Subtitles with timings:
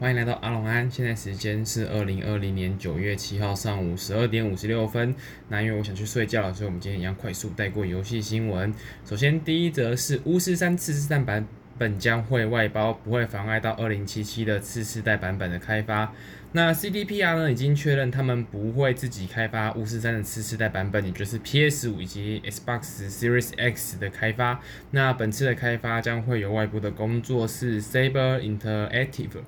[0.00, 5.12] 欢迎来到阿隆安，现在时间是二零二零年九月七号上午十二点五十六分。
[5.48, 8.72] 那因为我想去睡觉了，所以我们今天一样快速带过游戏新闻。
[9.04, 11.44] 首先，第一则是巫师三次世代版
[11.76, 16.12] 本将会外包，不会妨碍到二零七七的次世代版本的开发。
[16.52, 24.60] 那 CDPR 呢已经确认他们不会自己开发巫师三的次世代版本，也就是 PS 五以及 Xbox Series X 的开发。
[24.92, 29.40] 那本次的开发将会由外部的工作室 Saber Interactive。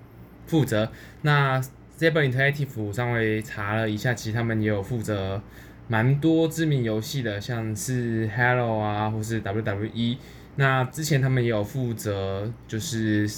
[0.50, 0.90] 负责。
[1.22, 1.60] 那
[1.96, 5.40] Saber Interactive 稍微查了一下，其实他们也有负责
[5.86, 10.16] 蛮多知名游戏的，像是 Halo 啊，或是 WWE。
[10.56, 13.30] 那之前他们也有负责，就是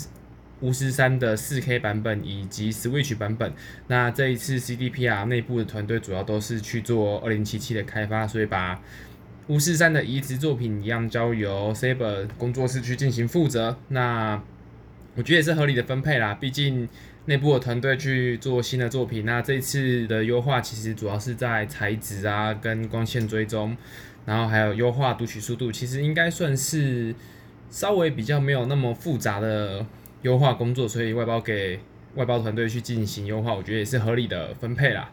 [0.60, 3.52] 巫师三的 4K 版本以及 Switch 版本。
[3.88, 8.80] 那这一次 CDPR 内部的团队主要都是去做2077的开发，所以把
[9.48, 13.76] 巫师三的移植作品一样交由 Saber 工作室去进行负责。
[13.88, 14.40] 那
[15.14, 16.88] 我觉得也是合理的分配啦，毕竟
[17.26, 23.76] 内部的团队去做新的作品，那这次的优化其实主要是在材质啊跟光线追踪，
[24.26, 27.14] 然后还有优化读取速度，其实应该算是
[27.70, 29.86] 稍微比较没有那么复杂的
[30.22, 31.78] 优化工作，所以外包给
[32.16, 35.08] 外包团队去进行优化，我觉得也是合理的分配啦。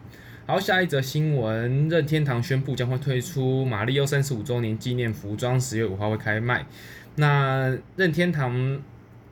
[0.46, 6.66] 好，下一则新闻，任天堂宣布将会推出马里奥三十五周年纪念服装，十月五号会开卖。
[7.14, 8.82] 那任天堂。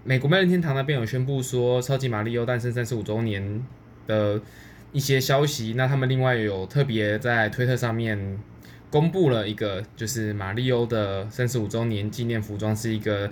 [0.08, 3.62] 美国任天堂那边有宣布说，超级马里奥诞生三十五周年
[4.06, 4.40] 的
[4.90, 5.74] 一些消息。
[5.76, 8.38] 那他们另外有特别在推特上面
[8.90, 13.30] 公布了一个，就是马里奥的三十五周年纪念服装是一个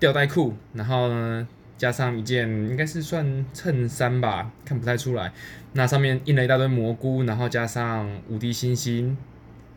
[0.00, 5.32] 吊带裤，然后呢加上一件应该是算衬衫吧，看不太出来。
[5.74, 9.16] 那上面印了一大堆蘑菇，然后加上无敌星星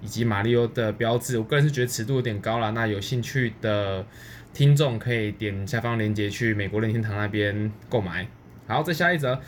[0.02, 1.38] 以及马里奥的标志。
[1.38, 2.72] 我个人是觉得尺度有点高了。
[2.72, 4.04] 那有兴趣的。
[4.54, 8.28] 听众可以点下方链接去美国任天堂那边购买。
[8.68, 9.40] 好，再下一则，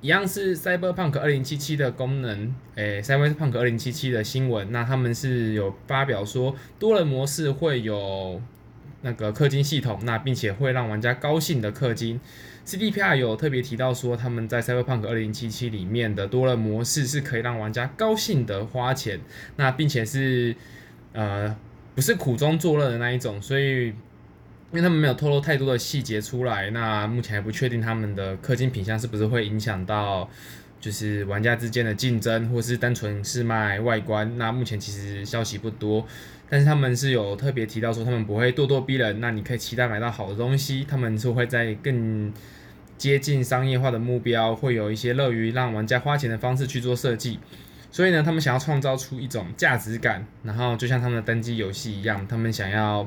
[0.00, 4.72] 一样是 Cyberpunk 2077的功能，诶，Cyberpunk 2077的新闻。
[4.72, 8.40] 那他们是有发表说，多人模式会有
[9.02, 12.20] 那个氪金系统，那并且会让玩家高兴的氪金。
[12.64, 19.20] CDPR 有特别提到说，他们在 Cyberpunk 2077里面的多人模式是可以让玩家高兴的花钱，
[19.56, 20.54] 那并且是
[21.12, 21.54] 呃
[21.94, 23.92] 不是苦中作乐的那一种，所以。
[24.72, 30.26] 因为他们没有透露太多的细节出来，那目前还不确定他们的氪金品相是不是会影响到，
[30.80, 34.38] 就是玩家之间的竞争，或是单纯是卖外观。
[34.38, 36.06] 那目前其实消息不多，
[36.48, 40.86] 但是他们是有特别提到说他们不会咄咄逼人，那你可以期待买到好的东西。
[40.88, 42.32] 他们是会在更
[42.96, 47.38] 接近商业化的目标，会有一些乐于让玩家花钱的方式去做设计。
[47.90, 53.06] 所以呢，他们想要创造出一种价值感，然后就像他们的单机游戏一样，他们想要。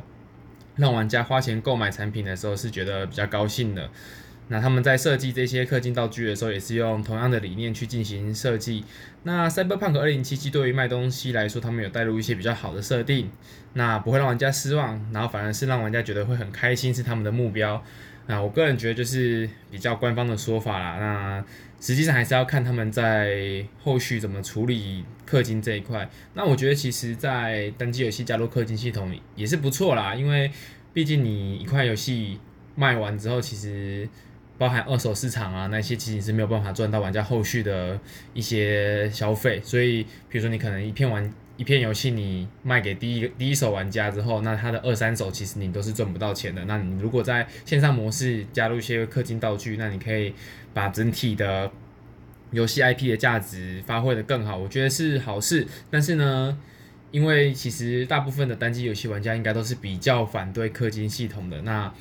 [0.76, 3.90] 让玩家花钱购买产品的时候是觉得比较高兴的。
[4.48, 8.84] 那他们在设计这些氪金道具的时候，也是用同样的理念去进行设计。
[9.24, 13.32] 那 Cyberpunk 2077对于卖东西来说，他们有带入一些比较好的设定，
[13.74, 17.84] 那不会让玩家失望，然后反而是让玩家觉得会很开心，是他们的目标。
[18.28, 20.98] 那我个人觉得就是比较官方的说法啦。
[21.00, 21.46] 那
[21.80, 26.10] 实际上还是要看他们在后续怎么处理氪金这一块。
[26.34, 30.52] 那我觉得其实，在单机游戏加入氪金系统也是不错啦，因为
[30.94, 32.40] 毕竟你一块游戏
[32.76, 34.10] 卖完之后，其实
[34.58, 38.00] 包含二手市场啊那些，其实是没有办法赚到玩家后续的
[38.34, 39.62] 一些消费。
[39.64, 41.32] 所以，比如说你可能一片玩。
[41.58, 46.64] 一片游戏你卖给第一个第一手玩家之后，那他的二三手其实你都是赚不到钱的。
[46.66, 50.34] 那你如果在线上模式加入一些氪金道具，那你可以
[50.74, 51.72] 把整体的
[52.52, 55.66] 游戏 IP 的价值发挥的更好，我觉得是好事。
[55.90, 56.58] 但是呢，
[57.12, 61.94] 因为其实大部分的单机游戏玩家应该都是比较反对氪金系统的，那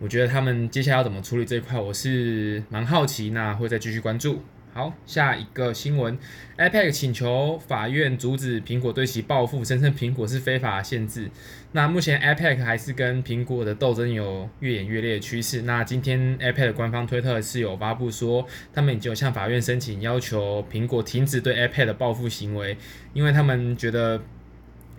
[0.00, 4.42] 我觉得他们接下来要怎么处理这一块，我是蛮好奇，那会再继续关注。
[4.74, 6.18] 好，下一个新闻
[6.58, 11.30] ，Epic 请求法院阻止苹果对其报复，声称苹果是非法限制。
[11.70, 15.62] 那目前 Epic 还是跟苹果的斗争有越演越烈的趋势。
[15.62, 22.76] 那今天 Epic 官方推特是有发布说，他们已经有向法院申请，要求苹果停止对 Epic 的报复行为，
[23.12, 24.20] 因为他们觉得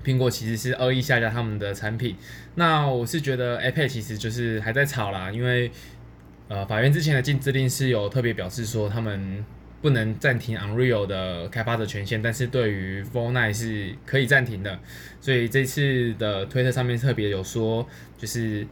[0.06, 2.16] 苹果其实是恶意下架他们的产品。
[2.56, 5.70] 那我是觉得 Epic 其实就是还在吵啦，因为
[6.48, 9.44] 呃，法院之前的禁制令是有特别表示说他们。
[9.86, 14.80] 不能暂停 Unreal 的开发者权限，但是对于 Fortnite 是可以暂停的。
[15.22, 17.88] 所以这次的推特上面特别有说，
[18.18, 18.66] 就是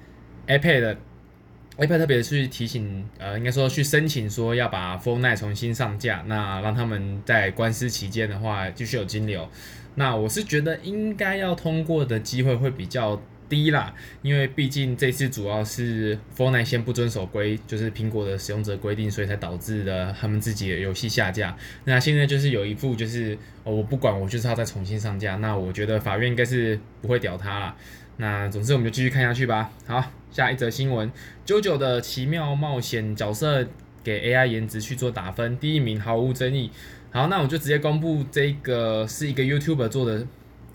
[0.48, 9.48] iPad，iPad 特别去提醒，呃，应该说去申请说要把 Fortnite 重新上架，那让他们在官司期间的话继续有金流。
[9.94, 13.22] 那我是觉得应该要通过的机会会比较
[13.54, 21.56] 低啦，因为毕竟这次主要是 f o r n i t 先不遵守规，就是苹果的使用者规定，所以才导致了他们自己的游戏下架。
[21.84, 25.36] 那现在就是有一副就是、哦、我不管，我就是要再重新上架。
[25.36, 27.76] 那我觉得法院应该是不会屌他啦。
[28.18, 29.72] 那总之我们就继续看下去吧。
[29.86, 31.12] 好，下一则新闻
[31.46, 33.68] ，JoJo 的奇妙冒险角色
[34.04, 36.72] 给 AI 颜值去做打分，第一名毫无争议。
[37.12, 40.26] 好，那我就直接公布这个是一个 YouTuber 做的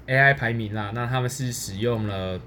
[0.07, 0.93] AI 排名啦。
[0.95, 2.41] 那他们是使用了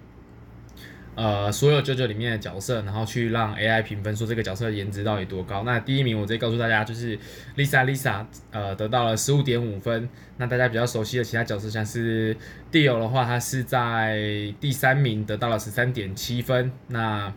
[1.16, 5.64] 呃所有九九里面的角色，然后去让 AI 评分，说这个角色颜值到底多高。
[5.64, 7.18] 那第一名我直接告诉大家，就是
[7.58, 10.08] Lisa Lisa，呃，得到了十五点五分。
[10.38, 12.36] 那大家比较熟悉的其他角色，像是
[12.72, 16.72] Dio 的话，他是在第三名，得到了十三点七分。
[16.88, 17.32] 那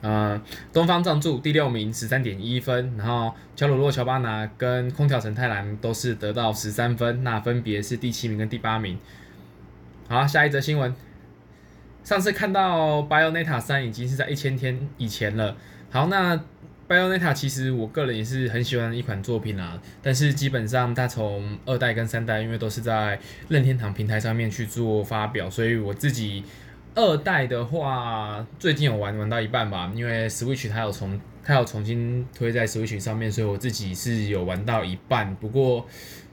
[0.00, 0.40] 呃，
[0.72, 8.96] 东方仗助第六名，十三点一分，然后乔鲁洛乔巴纳跟空调神太郎都是得到十三分，那分别是第七名跟第八名。
[10.08, 10.94] 好，下一则新闻，
[12.08, 15.54] 上次看到 BioNeta 三已经是在一千天以前了。
[15.90, 16.34] 好，那
[16.88, 23.20] BioNeta 其实我个人也是很喜欢的一款作品啦，但是基本上它从二代跟三代，因为都是在
[23.50, 26.42] 任天堂平台上面去做发表，所以我自己。
[26.94, 35.86] 二代的话，最近有玩玩到一半吧，因为 Switch 它有重它有重新推在 Switch 上面，所以我自己是有玩到一半，不过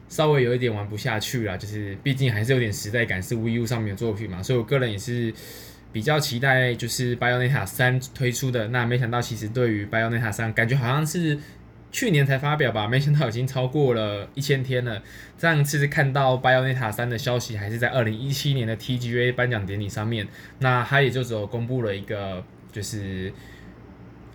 [0.08, 5.34] 稍微有一点玩不下去啦，就是毕竟还是有点时代感，是 Wii U 上面的作品嘛，所以我个人也是
[5.92, 8.68] 比较期待就是 Bayonetta 三推出的。
[8.70, 11.40] 那没想到其实对于 Bayonetta 三，感觉好像是。
[11.92, 15.02] 去年才发表吧，没想到已经超过了一千天了。
[15.38, 20.28] 上次看到《Bayonetta 3》的消息，还是在二零一七年的 TGA 颁奖典礼上面。
[20.60, 23.32] 那他也就只有公布了一个，就是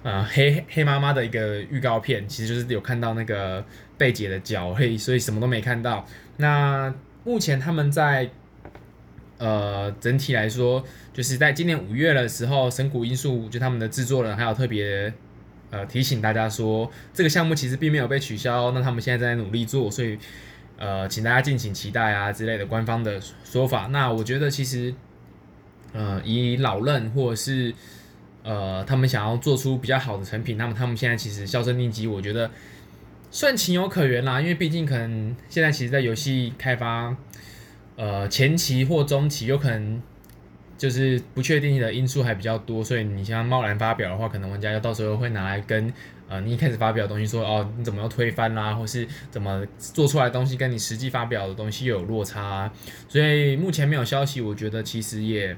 [0.02, 3.64] 呃黑黑妈妈的一个预告片，其实就是有看到那个
[3.99, 6.06] 贝姐的脚，嘿，所以什么都没看到。
[6.37, 6.94] 那
[7.25, 8.31] 目前他们在
[9.38, 15.12] 呃整体来说，就是在今年五月的时候，神谷英树就他们的制作人还有特别。
[15.73, 20.19] 呃，提醒大家说，这个项目其实并没有被取消，那他们现在在努力做，所以
[20.76, 23.87] 呃，请大家敬请期待啊之类的官方的说法。
[23.93, 24.93] 那我觉得其实，
[25.93, 27.73] 呃，以老任或者是
[28.43, 32.51] 呃，他们想要做出比较好的成品，那么他们现在其实销声匿迹，我觉得
[33.31, 37.17] 算情有可原啦，因为毕竟可能现在其实，在游戏开发
[37.97, 40.03] 呃前期或中期有可能。
[40.81, 45.93] 就是不确定的因素还比较多，所以你像贸然发表的话，可能玩家要到时候会拿来跟
[46.27, 52.73] 呃你一开始发表的东西说哦，你怎么又推翻啦，或是怎么做出来的东西跟你实际发表的东西又有落差啊，
[53.11, 55.55] 所以目前没有消息，我觉得其实也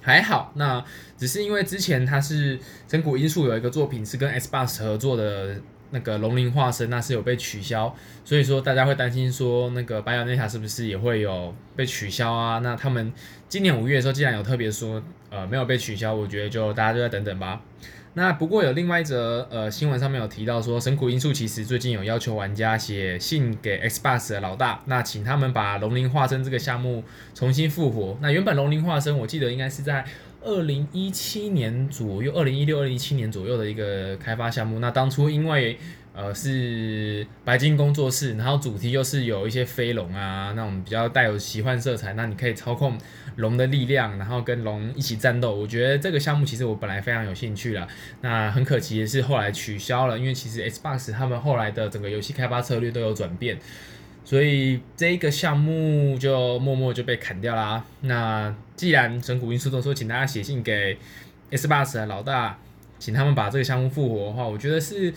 [0.00, 0.52] 还好。
[0.54, 0.84] 那
[1.16, 5.56] 只是因为之前他是真谷英树有一个作品是跟 Xbox 合作的。
[5.92, 7.92] 那个龙鳞化身那是有被取消，
[8.24, 12.60] 所以说大家会担心说那个白鸟内塔是不是也会有被取消啊？
[12.60, 13.12] 那他们
[13.48, 17.60] 今年五月的时候既然有特别说呃没有被取消，我觉得就大家就再等等吧。
[18.14, 27.04] 那不过有另外一则呃新闻上面有提到说，神谷英树其实最近有要求玩家写信给 Xbox 的老大，那请他们把龙鳞化身这个项目
[27.34, 28.18] 重新复活。
[28.20, 30.04] 那原本龙鳞化身我记得应该是在。
[30.42, 34.78] 二零一七年左右，二零一六、二零一七年左右的一个开发项目。
[34.78, 35.78] 那当初因为
[36.12, 42.98] 呃是白金工作室，然后主题又是有一些飞龙啊，那种比较带有奇幻色彩，那你可以操控
[43.36, 45.54] 龙的力量，然后跟龙一起战斗。
[45.54, 47.86] 我觉得这个项目其实我本来非常有兴趣啦。
[48.22, 53.58] 那很可惜的是后来取消了，因为其实 Xbox 他们后来的整个游戏开发策略都有转变。
[54.22, 57.82] 所以这个项目就默默就被砍掉啦。
[58.02, 60.96] 那既然神谷英树都说，请大家写信给
[61.50, 62.58] Xbox 的老大，
[62.98, 65.12] 请他们把这个项目复活的话，我觉得是，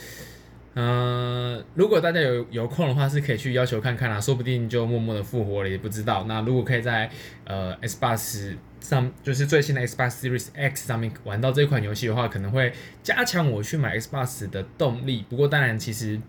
[0.75, 6.25] 嗯、如果大家有有空的话，是可以去要求看看啦，说不定就默默的复活了，也不知道。
[6.27, 7.09] 那如果可以在
[7.45, 15.25] 呃 Xbox 上，就是最新的 Xbox Series X 上面玩到这款游戏的话，可能会加强我去买 Xbox 的动力。
[15.29, 16.19] 不过当然，其实。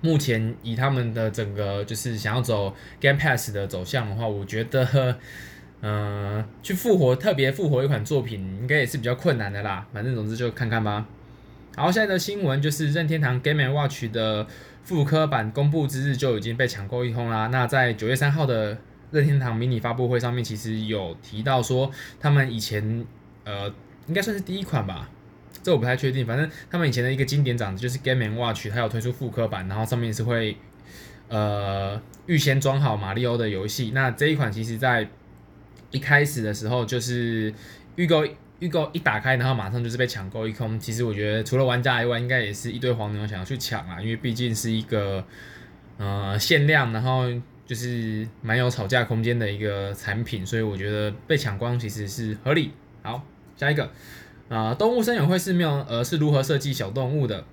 [0.00, 4.86] 目前以他们的整个就是想要走 Game Pass 的走向的话，我觉得，
[5.80, 9.84] 嗯、呃，去复活特别复活一款作品，应该也是比较困难的啦。
[9.92, 11.04] 反正总之就看看吧。
[11.78, 14.44] 好，现在的新闻就是任天堂 Game & Watch 的
[14.82, 17.46] 复刻版公布之日就已经被抢购一空啦。
[17.46, 18.76] 那在九月三号的
[19.12, 23.06] 任天堂迷你发布会上面，其实有提到说，他们以前
[23.44, 23.72] 呃
[24.08, 25.08] 应该算是第一款吧。
[25.62, 30.56] 这我不太确定，反正他们以前的一个经典长子就是 Game & Watch，它有推出复刻版，然后上面是会
[31.28, 33.92] 呃预先装好马里奥的游戏。
[33.94, 35.08] 那这一款其实在
[35.92, 37.54] 一开始的时候就是
[37.94, 38.26] 预购
[38.60, 40.78] 预购一打开，然后马上就是被抢购一空。
[40.80, 45.24] 其实我觉得除了玩家以外，应该也是一堆黄牛想要去抢啊，因为毕竟是一个
[45.96, 47.24] 呃限量，然后
[47.66, 52.72] 就是蛮有吵架空间的一个产品，所以我觉得被抢光其实是合理。
[53.02, 53.22] 好，
[53.56, 53.90] 下一个
[54.48, 57.44] 啊，动物森友会是没有呃是如何设计小动物的。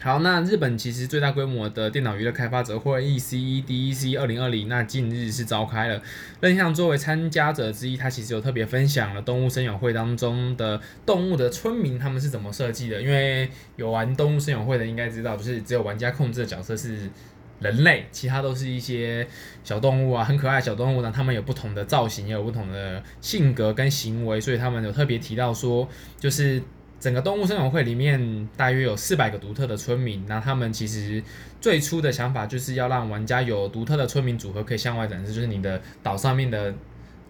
[0.00, 6.00] 好，那日本其实最大规模的电脑娱乐开发者会 E C E D E C 二零二零，那近日是召开了。
[6.40, 13.02] 任相作为参加者之一，他其实有特别分享了动物森友会当中的动物的村民他们是怎么设计的。
[13.02, 17.10] 因为有玩动物森友会的应该知道，就是只有玩家控制的角色是
[17.58, 19.26] 人类，其他都是一些
[19.64, 21.12] 小动物啊，很可爱小动物呢。
[21.12, 25.88] 他们有不同的造型，也有不同的性格跟行为，所以他们有特别提到说，
[26.20, 26.62] 就是。
[27.00, 31.22] 整个动物森友会里面大约有四百个独特的村民，那他们其实
[31.60, 36.74] 最初的想法就是要让玩家有独特的村民组合可以向外展示，就是你的岛上面的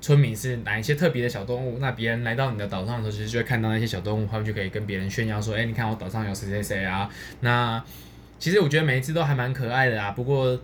[0.00, 7.10] 村民是哪一些特别的小动物，那别人来到你的岛上的时候，其实就会看到那些小动物，他们就可以跟别人炫耀说，哎，你看我岛上有谁谁谁啊。
[7.40, 7.84] 那
[8.38, 10.58] 其实我觉得每一只都还蛮可爱的啊，不过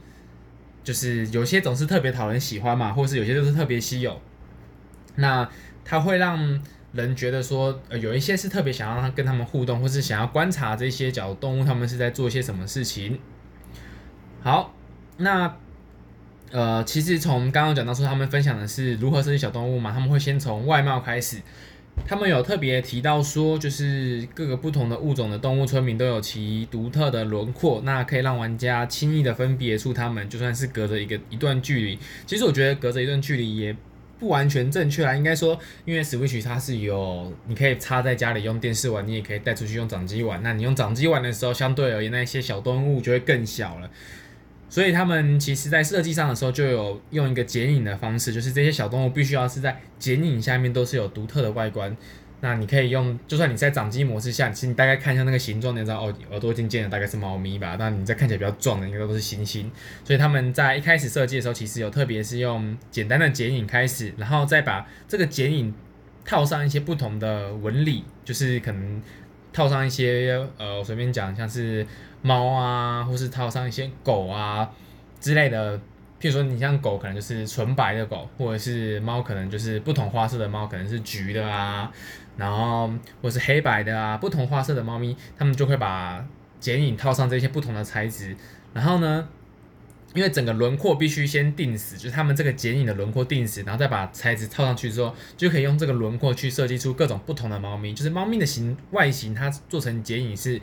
[0.82, 4.18] 就是有些总是特别讨人喜欢嘛，或是有些就是特别稀有，
[5.16, 5.46] 那
[5.84, 6.62] 它会让。
[6.94, 13.18] 人觉得说，呃，有一些是特别想要跟他们互动，或是想要观察这些小动物，他们是在做些什么事情。
[14.42, 14.72] 好，
[15.16, 15.56] 那
[16.52, 21.38] 呃，其实从刚刚讲到说，他们分享的是如何设计小动物嘛，他们会先从外貌开始。
[22.06, 31.98] 他们有特别提到说，就是各个不同的物种的动物村民都有其独特的轮廓，那可以让玩家轻易的分别出他们，就算是隔着一个一段距离。
[32.24, 33.76] 其实我觉得隔着一段距离也。
[34.18, 40.42] 不完全正确啊，应该说，因为 Switch 它是有，你可以插在家里用电视玩，你也可以带出去用掌机玩。
[40.42, 43.90] 那你用掌机玩的时候，相对而言，那些小动物就会更小了。
[44.70, 51.96] 所以他们其实在设计上的时候，就有用一个剪影的方式，就是这些小动物必须要是在剪影下面都是有独特的外观。
[52.40, 57.76] 那你可以用，就算你在掌机模式下，其实你大概看一下那个形状，你知道哦，耳朵尖尖的大概是猫咪吧。
[57.78, 59.64] 那你再看起来比较壮的，应该都是猩猩。
[60.04, 65.74] 所以他们在一开始设计的时候，其实有特别是用简单的剪影开始，然后再把这个剪影
[66.24, 69.02] 套上一些不同的纹理，就是可能
[69.52, 71.86] 套上一些呃，我随便讲，像是
[72.20, 74.70] 猫啊，或是套上一些狗啊
[75.18, 75.80] 之类的。
[76.24, 81.92] 譬如说，你像狗可能就是纯白的狗，或者是猫可能就是不同花色的猫，可能是橘的啊。
[82.38, 82.90] 然后
[83.20, 86.26] 或是黑白的啊，不同花色的猫咪，他们就会把
[86.58, 88.34] 剪影套上这些不同的材质。
[88.72, 89.28] 然后呢，
[90.14, 97.92] 因为整个轮廓必须先定死，就是他们这个剪影的轮廓定死，然后再把材质套上去之后，就可以用这个轮廓去设计出各种不同的猫咪。
[97.92, 100.58] 就是猫咪的形外形，它做成剪影是。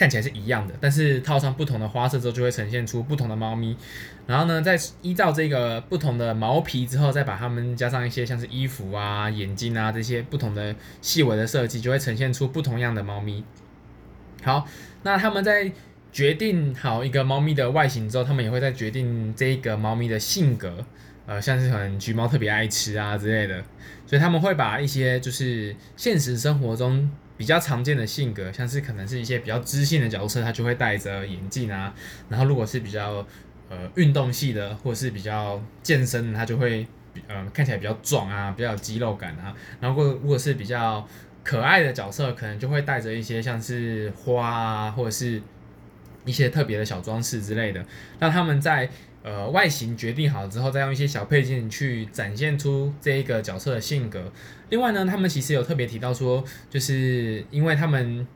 [0.00, 3.76] 看起来是一样的，但是套上不同的花色之后，就会呈现出不同的猫咪。
[4.26, 13.44] 然后呢，再依照这个不同的毛皮之后，再把它们加上一些像是衣服啊、眼睛啊这些不同的细微的设计，就会呈现出不同样的猫咪。
[14.42, 14.66] 好，
[15.02, 15.70] 那他们在
[16.10, 20.82] 决定好一个猫咪的外形之后，他们也会再决定这一个猫咪的性格，
[21.26, 23.62] 呃，像是可能橘猫特别爱吃啊之类的，
[24.06, 27.10] 所以他们会把一些就是现实生活中。
[27.40, 31.94] 比较常见的性格，像是可能是一些比较知性的角色，他就会戴着眼镜啊。
[32.28, 33.26] 然后如果是比较
[33.70, 36.86] 呃运动系的，或是比较健身的，他就会
[37.28, 39.56] 呃看起来比较壮啊，比较有肌肉感啊。
[39.80, 41.08] 然后如果是比较
[41.42, 45.40] 可爱的角色，可能就会带着一些像是花啊，或者是
[46.26, 47.82] 一些特别的小装饰之类的，
[48.18, 48.90] 让他们在。
[49.22, 54.32] 呃，外形决定好之后，再用一些小配件去展现出这一个角色的性格。
[54.70, 58.26] 另外呢，他们其实有特别提到说，就是因为他们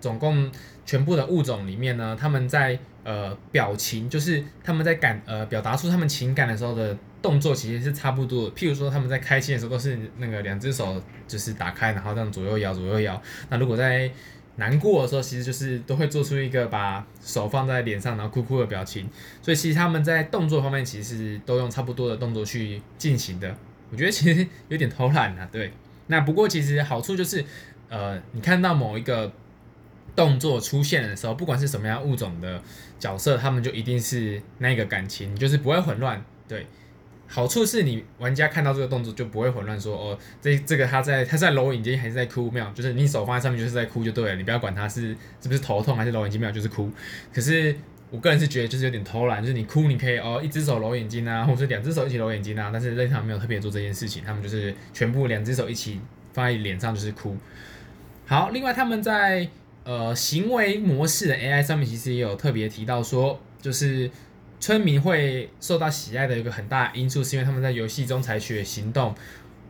[0.00, 0.50] 总共
[0.84, 8.54] 全部的物种里面呢，他们在呃表情，就是他们在感呃表达出他们情感的时候的动作，其实是差不多的。
[8.54, 13.22] 譬如说，他们在开心的时候都是那个两只手就是打开，然后这样左右摇左右摇。
[13.48, 14.10] 那如果在
[14.56, 19.08] 难过的时候，其实就是都会做出一个把手放在脸上，然后哭哭的表情。
[19.42, 23.56] 所以其实他们在动作方面，其实都用差不多的动作去进行的。
[23.90, 25.72] 我觉得其实有点偷懒啊，对。
[26.06, 27.44] 那不过其实好处就是，
[27.88, 29.32] 呃，你看到某一个
[30.14, 32.62] 动作出现的时候，不管是什么样物种的
[32.98, 36.66] 角色，他们就一定是那个感情，就是不会混乱，对。
[37.26, 42.50] 好处是你玩家看到这个动作就不会混乱，说哦，这这个他在他在揉眼睛还是在哭？
[42.50, 46.90] 没有，就是你手放在上面就是在哭就对了，你不要管他是是不是头痛还是揉眼睛，没有就是哭。
[47.32, 47.74] 可是
[48.10, 56.00] 我个人是觉得就是有点偷懒，就是你哭你可以哦，一只手揉眼睛啊，或者是两只手一起揉眼睛啊，但是任天堂没有特别做这件事情，他们就是全部两只手一起
[56.32, 57.36] 放在脸上就是哭。
[58.26, 59.48] 好，另外他们在
[59.82, 64.10] 呃行为模式的 AI 上面其实也有特别提到说，就是。
[64.64, 69.14] 村民会受到喜爱的一个很大因素，是因为他们在游戏中采取的行动，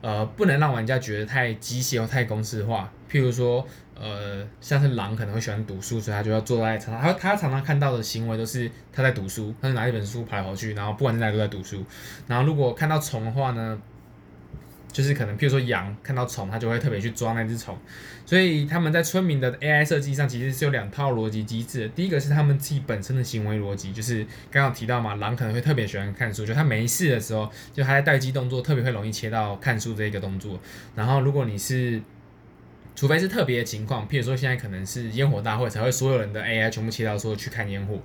[0.00, 2.92] 呃，不能让玩家觉得太机械或太公式化。
[3.10, 11.84] 譬如说，呃，像是狼可能会喜欢读书，所以他就要坐在床上他他常常看到的行为都是他在读书，他就拿一本书跑来跑去，然后不管在哪都在读书。
[12.28, 13.76] 然后如果看到虫的话呢，
[14.94, 17.76] 就是可能，譬如说羊看到虫，它就会特别去抓那只虫。
[18.24, 21.90] 所以他们在村民的 AI 设计上，其实是有两套逻辑机制。
[21.96, 30.60] 第一个是他们自己本身的行为逻辑，就是刚刚提到嘛，狼可能会特别喜欢看书，就它没事的时候，就它在待机动作特别会容易切到看书这一个动作。
[30.94, 32.00] 然后如果你是，
[32.94, 38.00] 除非是特别的情况，譬如说现在可能是烟火大会，才会所有人的 AI 全部切到说去看烟火。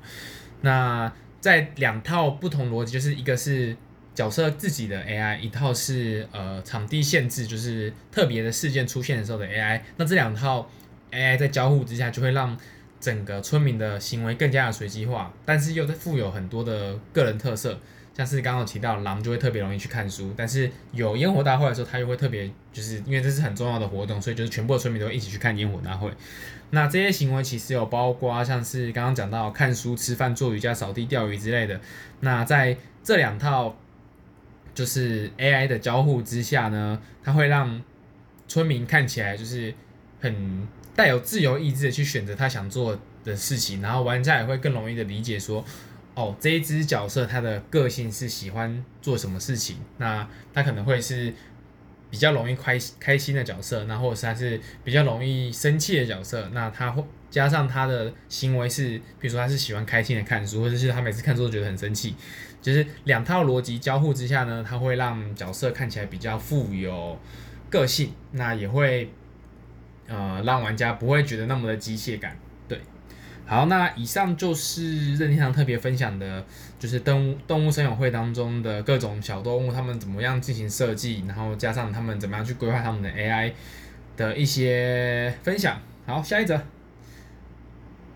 [0.62, 3.77] 那在两套不同逻辑，就是一个是。
[4.20, 9.80] 角色自己的 AI 一套是呃场地限制，就是特别的事件出现的时候的 AI。
[9.96, 10.70] 那这两套
[11.10, 12.58] AI 在交互之下，就会让
[13.00, 17.80] 整个村民的行为更加的随机化，但是又富有很多的个人特色。
[18.14, 26.12] 像是刚刚提到狼就会特别容易去看书，但是有烟火大会的时候，他又会特别就是因为这是很重要的活动，所以就是全部的村民都一起去看烟火大会。
[26.72, 31.80] 那这些行为其实有包括像是刚刚讲到看书、吃饭、做瑜伽、扫地、钓鱼之类的。
[32.20, 33.78] 那在这两套。
[34.79, 37.81] 就是 AI 的交互之下呢，它会让
[38.48, 39.74] 村民看起来就是
[40.21, 45.65] 很带有自由意志的去选择他想做的事情，然后玩家也会更容易的理解说，
[46.15, 51.33] 哦，这一只角色他的个性是喜欢做什么事情，那他可能会是
[52.09, 62.15] 比较容易开开心的角色，那或者是他是比较容易生气的角色，那他会加上他的行为是，比如说他是喜欢开心的看书，或者是他每次看书都觉得很生气。
[62.62, 67.18] 就是两套逻辑交互之下呢，它会让角色看起来比较富有
[67.70, 69.10] 个性，那也会
[70.08, 72.38] 呃让玩家不会觉得那么的机械感。
[72.68, 72.82] 对，
[73.46, 76.46] 好，那以上就是任天堂特别分享的，
[76.78, 83.54] 就是动物动物森友会当中的各种小动物，他们怎么样进行设计，然后加上他们怎么样去规划他们的 AI
[84.18, 85.82] 的一些分享。
[86.06, 86.62] 好，下一则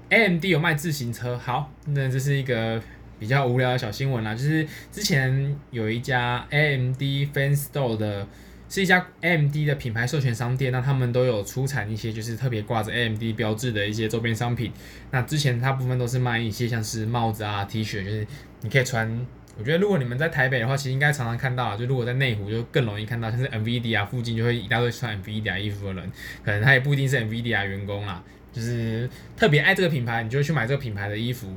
[0.10, 2.82] ，AMD 有卖自行车，好，那这是一个。
[3.24, 7.02] 比较无聊的小新闻啦，就是之前有一家 AMD
[7.34, 8.28] Fan Store 的，
[8.68, 14.74] 是一家 AMD 的品牌授权商店，那他们都有出产一些就是特别挂着 AMD 标志的一些周边商品。
[15.12, 18.28] 那之前大部分都是卖一些像是帽子啊、T 恤，就是
[18.60, 19.26] 你可以穿。
[19.58, 26.12] 我觉得如果你们在台北的话，其实应该常常看到，就如果在内湖就更容易看到，像是 NVIDIA 附近就会一大堆穿 NVIDIA 衣服的人，
[26.44, 28.22] 可能他也不一定是 NVIDIA 员工啦，
[28.52, 31.56] 就是特别爱这个品牌，你就去买这个品牌的衣服。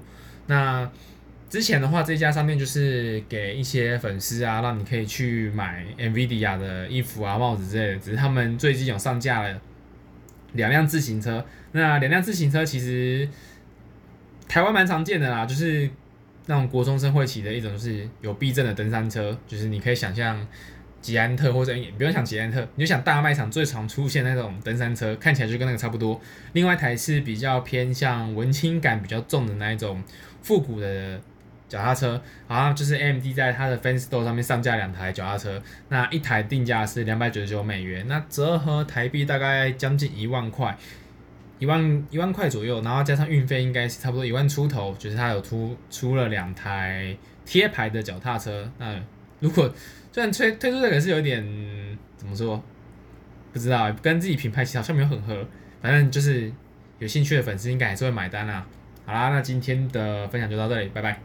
[0.48, 0.88] 那
[1.48, 7.98] 之前的话，这家商店就是给一些粉丝啊，让你可以去买 NVIDIA 的衣服啊、帽子之类的。
[8.00, 9.60] 只是他们最近有上架了
[10.54, 11.46] 两辆自行车。
[11.70, 13.28] 那两辆自行车其实
[14.48, 15.88] 台湾蛮常见的啦，就是
[16.46, 19.38] 那种国中生会骑的一种，就是有避震的登山车。
[19.46, 20.44] 就是你可以想象
[21.00, 26.20] 捷安特或者你不用想捷安特，你就想大卖场最常出现那种登山车，看起来就跟那个差不多。
[26.54, 30.02] 另外一台是比较偏向文青感比较重的那一种
[30.42, 31.20] 复古的。
[31.68, 40.76] 脚踏车，好像就是 AMD 在它的 Fan Store 上面上架两台脚踏车，那一台定价是两百九十九美元，那折合台币大概将近一万块，
[41.58, 48.94] 一万一万块左右，然后加上运费应该是差不多一万出头，就是它有出出了两台贴牌的脚踏车，那
[49.40, 49.72] 如果
[50.12, 51.44] 虽然推推出这个是有点
[52.16, 52.62] 怎么说，
[53.52, 55.46] 不知道跟自己品牌其实好像没有很合，
[55.82, 56.52] 反正就是
[57.00, 58.66] 有兴趣的粉丝应该还是会买单啦。
[59.04, 61.20] 好啦，那今天的分享就到这里，拜拜。